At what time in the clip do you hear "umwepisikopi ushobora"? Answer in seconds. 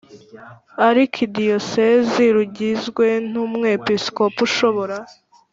3.45-4.97